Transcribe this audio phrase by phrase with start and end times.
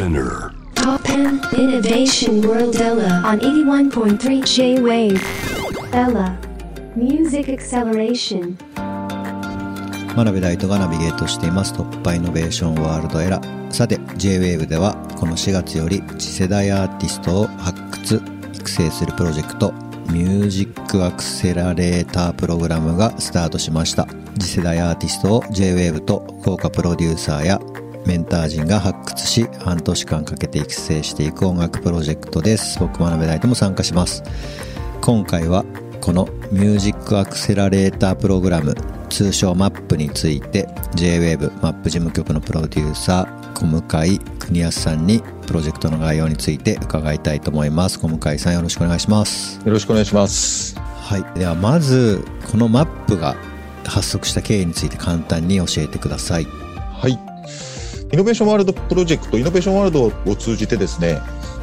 [0.00, 0.54] Spinner.
[0.76, 5.20] Top 10 Innovation World Ella on 81.3 J-Wave.
[5.92, 6.38] Ella
[6.96, 8.56] Music Acceleration.
[10.16, 11.74] 真鍋大斗がナビゲートしています。
[11.74, 13.72] 突破イノベーションワールドエラー。
[13.72, 18.22] さて JWAVE ではこの4月より次世代アーティストを発掘
[18.54, 19.74] 育成するプロジェクト
[20.10, 24.06] ミュージックアクセラレータープログラムがスタートしました。
[24.38, 27.60] 次世代アーティストを JWAVE と豪華プロデューサーや
[28.06, 32.78] メンター陣が発掘し半年間かけて育成していく音楽プロジェクトです。
[32.78, 34.22] 僕真鍋大斗も参加します。
[35.00, 35.64] 今回は
[36.00, 38.74] このミュージックアクセラレータープログラム
[39.10, 47.98] 通称 MAP について JWAVE マップ事務局のプロデューサー小向井邦康さんにプロジェクトの概要について伺いたいと思います。
[47.98, 49.60] 小向井さんよろしくお願いします。
[49.64, 50.78] よろしくお願いします。
[50.78, 51.38] はい。
[51.38, 53.36] ではまずこの MAP が
[53.84, 56.59] 発足した経緯について簡単に教えてください。
[58.12, 61.20] イノベーションワールドプロジェクト、イノベーションワールドを通じてですね、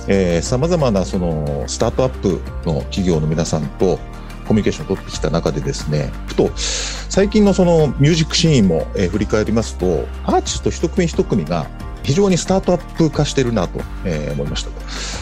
[0.07, 3.99] えー、様々なそのスタートアップの企業の皆さんと
[4.47, 11.67] コミュニケーションを取ってきた中でですね、ふと最近のそのミュージックシーンも、えー振り返りますと、アーティスト一組一組が
[12.07, 14.77] 非常にスタートアップ化してるなと、えー思いましたと。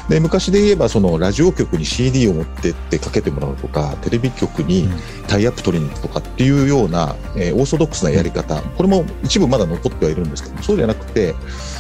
[0.08, 4.88] で、昔で言えばそのラジオ局に CD を持ってってかけてもらうとか、テレビ局に
[5.28, 11.33] タイアップ取りに行くとかっていうような、えーオーソドックスなやり方、これも一部まだ残ってはいるんですけども、そうじゃなくて、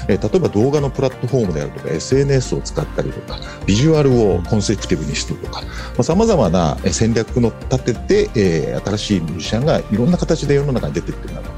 [0.09, 5.61] えー例えば動画のプラットフォームであるとか、SNS を使ったりとか、ビジュアルをコンセプティブにしてとか、
[6.03, 11.49] さまざ、まなえー戦略の立てて、えー新しいミュージシャンがいろんな形で世の中に出てってるなと。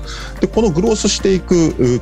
[0.42, 2.02] で、このグロースしていくう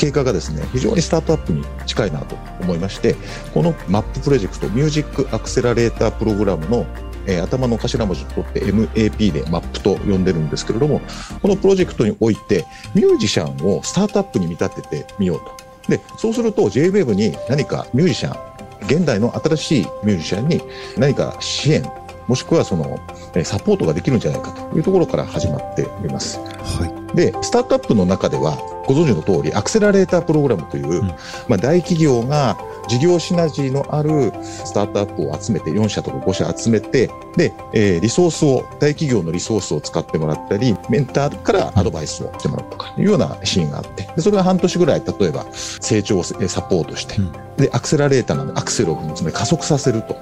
[0.00, 3.16] 経過がですね、非常にスタートアップに近いなと思いまして、
[3.52, 6.86] このマッププロジェクト、ミュージックアクセラレータープログラムの
[7.26, 11.02] えー頭の頭文字を取って MAP でマップと呼んでるんですけれども、
[11.42, 15.40] このプロジェクトにおいてミュージシャンをスタートアップに見立ててみよう
[15.86, 15.90] と。
[15.90, 20.62] で、そうすると JWAVE に何かミュージシャン、現代の新しいミュージシャンに
[20.96, 21.84] 何か支援、
[22.26, 22.98] もしくはその
[23.34, 26.38] えーサポートができるんじゃないかというところから始まっております。
[26.38, 28.58] はいで、スタートアップの中では、
[28.92, 31.08] ご存知の通り、アクセラレータープログラムという、ん。
[31.46, 32.58] まあ、大企業が
[32.90, 47.32] 事業シナジーのあるスタートアップを集めて、4社とか5社集めて、で、えーリソースを、大企業のリソースを使ってもらったり、メンターからアドバイスをしてもらうとかいうようなシーンがあって、でそれが半年ぐらい、例えば成長をえーサポートして、うん。
[47.56, 50.16] で、アクセラレーターなので、アクセルを踏むつまり加速させると、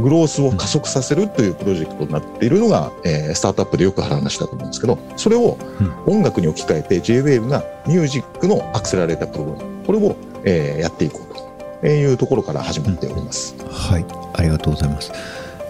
[0.00, 5.58] グロースを加速させるというプロジェクトになっているのが、えースタートアップでよくある話だと思うんですけど、それを
[6.06, 11.35] 音楽に置き換えて JWAVE がミュージックのアクセラレータープログラム、これを、えーやっていこうと
[11.84, 13.54] いうところから始まっております。
[13.70, 14.04] はい、
[14.34, 15.12] ありがとうございます。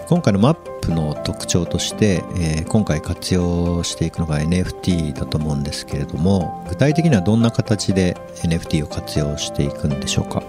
[0.07, 10.43] 今回のマップの特徴として、えー今回活用していくのが NFT だと思うんですけれども、具体的にはどんな形で NFT を活用していくんでしょうか？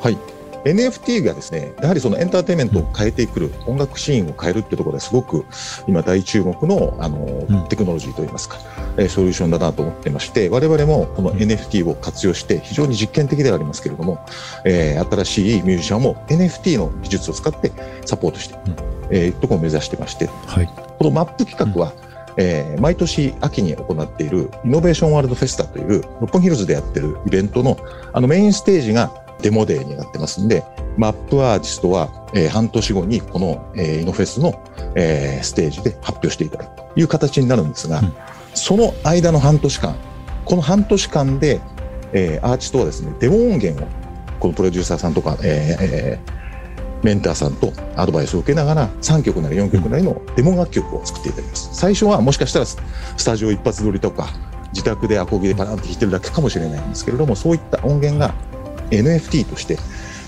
[0.00, 0.18] はい。
[0.64, 5.44] NFT がですね、やはりそのエンターテインメントを変えていくる、音楽シーンを変えるっていうところですごく
[5.86, 7.68] 今大注目のあの、うん。
[7.68, 8.58] テクノロジーといいますか、
[8.96, 14.24] えーソリューションだなと思ってまして、我々もこの NFT を活用して非常に実験的ではありますけれども、
[14.64, 17.72] えー新しいミュージシャンも NFT の技術を使って
[18.04, 18.54] サポートして
[19.10, 20.66] えーところを目指してまして、はい。
[20.66, 21.92] このマップ企画は、
[22.36, 27.76] えー毎年秋に行っているイノベーションワールドフェスタという六本木ヒルズでやってるイベントの
[28.12, 30.64] あのメインステージがデモデーになってますんで、
[30.96, 34.54] マップアーティストは、えー半年後にこの、えーイノフェスの、
[34.96, 38.12] えーステージで発表していただくという形になるんですが、うん
[38.54, 39.96] その間の半年間、
[40.44, 41.60] この半年間で、
[42.14, 43.86] えーアーティストはですね、デモ音源を
[44.40, 46.34] このプロデューサーさんとか、えーえー
[47.04, 51.68] メンターさんとアドバイスを受けながら3曲なり4曲なりのデモ楽曲を作っていただきます。
[51.74, 52.78] 最初はもしかしたらス
[53.18, 54.28] スタジオ一発撮りとか
[54.72, 58.34] 自宅でアコギでパランと弾いてるだけかもしれないんですけれどもそういった音源が
[58.90, 59.78] NFT として、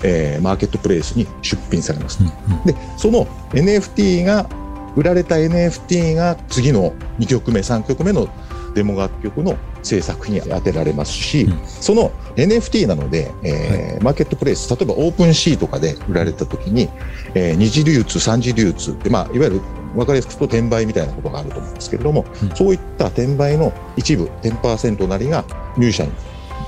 [0.03, 2.19] えーマーケットプレイスに出品されます。
[2.65, 4.47] でその NFT が
[4.95, 8.27] 売られた NFT が次の2曲目3曲目の
[8.73, 11.67] デモ楽曲の制作費に当てられますし、うん。
[11.67, 16.89] その NFT なので、えーマーケットプレイス例えばオープンシーとかで売られた時に、
[17.33, 19.61] えー二次流通三次流通って、まあ、いわゆる
[19.95, 22.55] 分かりやすくと転売みたいなことがあると思うんですけれども、うん。
[22.55, 25.43] そういった転売の一部10%なりが
[25.77, 26.15] ミュージシャンに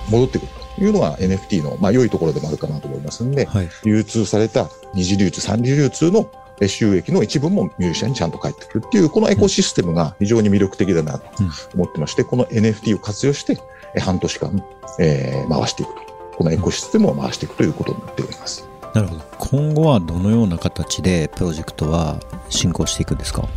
[0.09, 0.47] 戻ってくる。
[0.53, 3.69] というのが NFT の、まあ、良いところでもあるかなと思いますんで、はい。
[3.85, 6.29] 流通された二次流通、三次流通の
[6.61, 11.29] え収益の一部もミュージシャンにちゃんと返ってくるっていう、このエコシステムが非常に魅力的だなと
[11.73, 13.57] 思ってまして、この NFT を活用して、
[13.95, 14.63] え半年間、
[14.99, 15.99] えー回していくと。
[16.37, 18.67] このエコシステムを回していくということになっております。
[18.93, 19.21] なるほど。
[19.37, 23.47] 今後はどのような形でプロジェクトは進行していくんですか？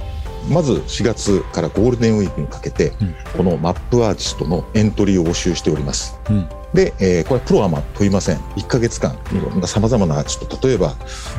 [0.48, 6.18] まず4月からゴールデンウィークにかけて、うんこのマップアーティストのエントリーを募集しております。
[6.28, 8.38] うんで、えーこれプロはまあ問いません。
[8.56, 10.94] 1ヶ月間、いろんな様々なアーティスト、例えば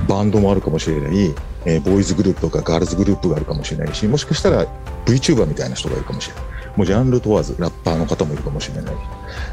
[0.08, 1.36] バンドもあるかもしれない、
[1.66, 4.66] えーボーイズグループとかガールズグループがあるかもしれないし、もしかしたら
[5.06, 6.44] VTuber みたいな人がいるかもしれない。
[6.76, 8.96] もうジャンル問わず、ラッパーの方もいるかもしれない。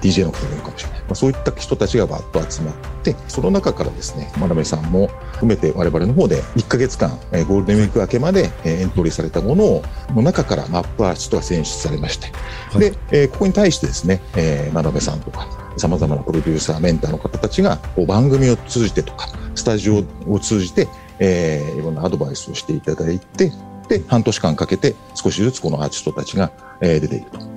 [0.01, 1.01] DJ の方もいるかもしれない。
[1.01, 9.83] まあ、そういった人たちがバッと集まって、その中からですね、真鍋さんも含めて我々の方で1ヶ月間、えーゴールデンウィーク明けまで、えーエントリーされたものを、
[10.15, 12.29] の中からマップアーティストが選出されまして、
[12.73, 15.47] はいで、えーここに対してですね、えー真鍋さんとか、
[15.77, 20.89] 様々なプロデューサー、メンターの方たちが、こう番組を通じてとか、スタジオを通じて、
[21.19, 23.53] えーいろんなアドバイスをしていただいて、
[23.89, 27.51] で、半年間かけて少しずつこのアーティストたちが、えー出ていくと。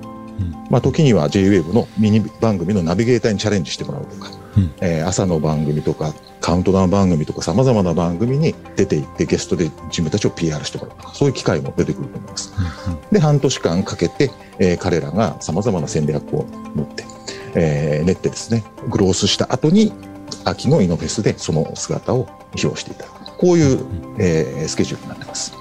[0.70, 12.52] まあ、時には JWAVE のミニ番組のナビゲーターにチャレンジしてもらうとか、うんえー朝の番組とか、カウントダウン番組とか様々な番組に出ていってゲストで自分たちを PR してもらうとか、そういう機会も出てくると思います。
[13.12, 16.44] で、半年間かけて、えー彼らが様々な戦略を
[16.74, 17.04] 持って、
[17.54, 19.92] えー練ってですね、グロースした後に、
[20.44, 23.36] 秋のイノフェスでその姿を披露していただく。
[23.38, 23.84] こういう、
[24.18, 25.52] えースケジュールになってます。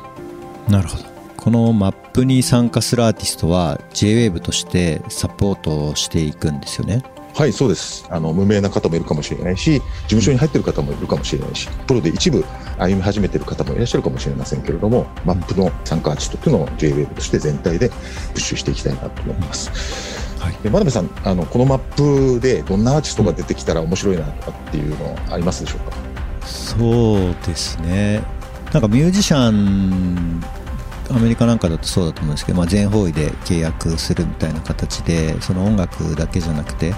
[0.69, 1.12] なるほど
[1.43, 7.03] このマップに参加するアーティストは JWAVE としてサポートをしていくんですよね
[7.35, 8.05] はい、そうです。
[8.09, 12.45] あの、無名な方もいるかもしれないし、事務所に入ってる方もいるかもしれないし、プロで一部
[12.77, 17.95] 歩み始めてる方もいらっしゃるかもしれませんけれども、マップの参加アーティストっていうのを JWAVE として全体でプ
[18.35, 19.71] ッシュしていきたいなと思います。
[20.39, 21.79] はいで、真鍋さん、あの、このマッ
[22.35, 25.97] プでどんなアーティストが出てきたら面白いなとかっていうのありますでしょうか？
[26.47, 28.21] そうですね
[28.71, 30.39] なんかミュージシャン
[31.09, 36.93] アメリカなんかだとそうだと思うんですけど、まあ、全方位で契約するみたいな形でその音楽だけじゃなくて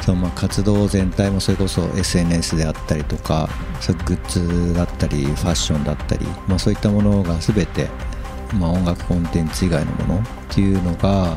[0.00, 3.48] そのまあ活動全体もそれこそ SNS であったりとか
[3.80, 7.88] そグッズだったりファッションだったり、まあ、そういったものが全て、
[8.54, 11.36] まあ、音楽コンテンツ以外のものっていうのが、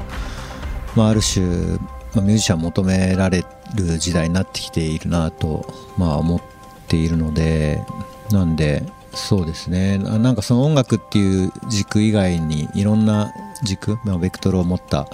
[0.95, 3.43] まあ、ある種、まあミュージシャン求められ
[3.75, 6.41] る時代になってきているなと、まあ、思っ
[6.87, 7.83] ているので
[8.31, 8.83] なんで
[9.13, 9.99] そうですね。
[10.05, 13.31] あなんかその音楽っていう軸以外にいろんな
[13.63, 15.07] 軸、まあ、ベクトルを持った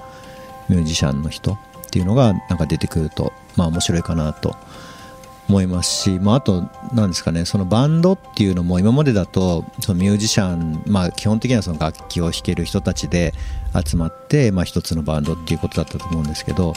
[0.70, 1.58] ミュージシャンの人っ
[1.92, 4.56] ていうのがなんか出てくるとまあ面白いかなと
[5.48, 6.64] 思いますし、まあ、あと
[6.94, 13.34] なんですかねそのバンドっていうのも今までだとそのミュージシャン、まあ、基本的にはその楽器を弾ける人たちで
[13.86, 16.74] 集まって、まあ、一つのバンドっていうことだったと思うんですけど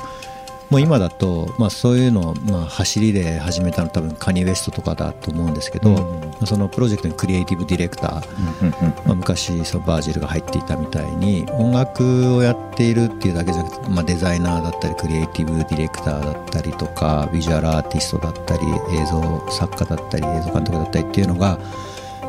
[0.70, 5.96] もう今だと、まあ、そういうのを、まあ、走りで始めたの多分カニウエストとかだと思うんですけど、うん。
[5.96, 18.62] まあそのプロジェクトにクリエイティブディレクターまあ、昔そのバージルが入っていたみたいに音楽をやっているっていうだけじゃなくて、まあ、デザイナーだったりクリエイティブディレクターだったりとかビジュアルアーティストだったり
[19.00, 21.58] 映像作家だったり映像監督だったりっていうのが、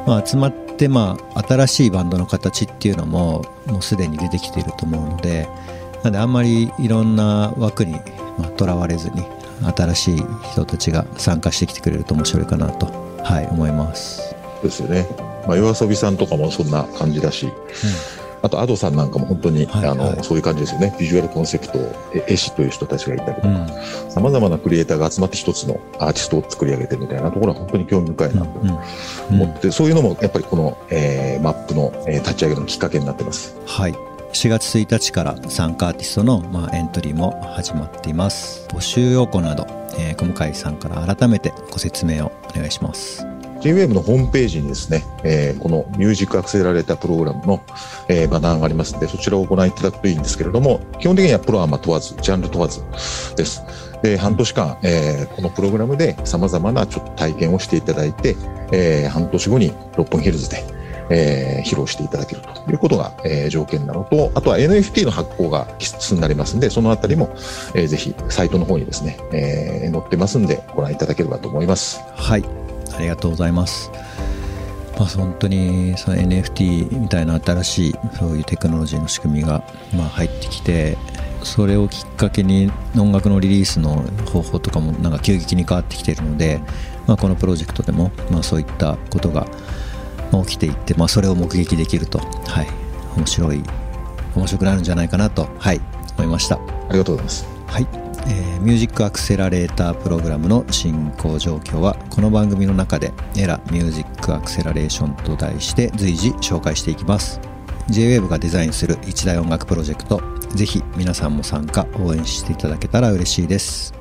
[0.07, 5.47] まあ、集まって、まあ、新しいバンドの形っていうのももうすでに出てきていると思うので
[6.03, 7.99] なんであんまりいろんな枠に
[8.43, 9.25] とら、われずに
[9.75, 12.87] 新しい人たちが参加してきてくれると面白いかなと、
[13.23, 14.35] はい、思います。
[14.63, 15.07] ですよね。
[15.47, 17.49] まあ、夜遊びさんとかもそんな感じだし、
[18.41, 20.95] あと、アドさんなんかも本当に、あの、はいはいそういう感じですよね。
[20.99, 21.79] ビジュアルコンセプト、
[22.13, 23.73] え絵師という人たちがいたりとうんか、
[24.09, 28.59] 様々なクリエイターが集まって一つのアーティストを作り上げてるみたいなところは本当に興味深いなと
[29.29, 33.55] 思ってて、そういうのもやっぱりこの、えーマップの、えー立ち上げのきっかけになってます。
[33.65, 33.95] はい。
[34.33, 38.65] 4月1日から参加アーティストの、まあ、エントリーも始まっています。
[38.69, 39.67] 募集要項など、
[39.97, 43.25] えー、小向井さんから改めてご説明をお願いします。
[43.61, 47.61] JWAVE のホームページにですね、えーこのミュージックアクセラレータープログラムの、
[48.07, 52.81] えーバナーがありますので、そちらをご覧いただくといいんですけれども、基本的にはプロアマ問わず、ジャンル問わず
[53.35, 53.61] です。
[54.01, 58.37] で、半年間、えーこのプログラムで様々なちょっと体験をしていただいて、
[58.71, 60.63] えー半年後に六本ヒルズで、
[61.09, 67.29] えー披露していただけるということが、えー条件なのと、あとは NFT の発行が必須になりますんで、そのあたりも、
[67.73, 72.01] えーぜひサイトの方にですね、えー載ってますんで、ご覧いただければと思います。
[72.15, 72.43] はい。
[72.95, 73.91] ありがとうございます。
[74.99, 79.63] まあ、本当にその NFT みたいな新しいそういうテクノロジーの仕組みが、
[79.95, 80.97] まあ、入ってきて
[81.43, 86.59] それをきっかけに音楽のリリースの方法とかもなんか急激に変わってきているので、
[87.07, 89.47] まあ、このプロジェクトでも、まあ、そういったことが
[90.31, 92.67] 起きていって、まあ、それを目撃できると、はい、
[93.17, 93.63] 面白い
[94.35, 95.81] 面白くなるんじゃないかなと、はい、
[96.17, 96.55] 思いました。
[96.55, 97.47] ありがとうございます。
[97.67, 97.87] はい、
[98.27, 107.39] えーミュージックアクセラレータープログラムの進行状況はこの番組の中でエラミュージックアクセラレーションと題して随時紹介していきます。
[107.89, 110.21] JWAVE がデザインする一大音楽プロジェクト。
[110.55, 113.93] ぜひ皆さんも参加応援していただけたら嬉しいです。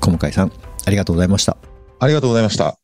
[0.00, 0.52] 小向井さん
[0.86, 1.56] ありがとうございました。
[1.98, 2.83] ありがとうございました。